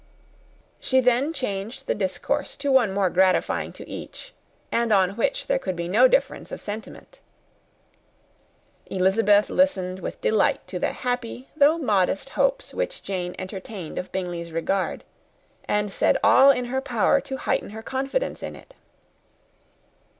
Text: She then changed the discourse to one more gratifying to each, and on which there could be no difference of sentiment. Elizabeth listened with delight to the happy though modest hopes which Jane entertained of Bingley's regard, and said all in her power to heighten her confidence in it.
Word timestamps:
She 0.79 0.99
then 0.99 1.31
changed 1.31 1.85
the 1.85 1.93
discourse 1.93 2.55
to 2.55 2.71
one 2.71 2.91
more 2.91 3.11
gratifying 3.11 3.71
to 3.73 3.87
each, 3.87 4.33
and 4.71 4.91
on 4.91 5.11
which 5.15 5.45
there 5.45 5.59
could 5.59 5.75
be 5.75 5.87
no 5.87 6.07
difference 6.07 6.51
of 6.51 6.59
sentiment. 6.59 7.19
Elizabeth 8.87 9.51
listened 9.51 9.99
with 9.99 10.19
delight 10.19 10.67
to 10.69 10.79
the 10.79 10.91
happy 10.91 11.49
though 11.55 11.77
modest 11.77 12.29
hopes 12.29 12.73
which 12.73 13.03
Jane 13.03 13.35
entertained 13.37 13.99
of 13.99 14.11
Bingley's 14.11 14.51
regard, 14.51 15.03
and 15.65 15.93
said 15.93 16.17
all 16.23 16.49
in 16.49 16.65
her 16.65 16.81
power 16.81 17.21
to 17.21 17.37
heighten 17.37 17.69
her 17.69 17.83
confidence 17.83 18.41
in 18.41 18.55
it. 18.55 18.73